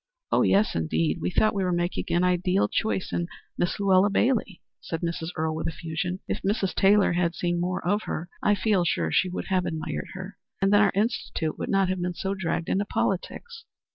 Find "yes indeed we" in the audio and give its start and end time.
0.41-1.29